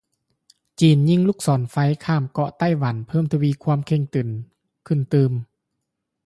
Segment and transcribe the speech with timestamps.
[0.79, 4.27] ຈີນຍິງລູກສອນໄຟຂ້າມ ເກາະໄຕ້ຫວັນ ເພີ່ມທະວີຄວາມເຄັ່ງຕຶງ
[4.87, 5.31] ຂຶ້ນຕື່ມ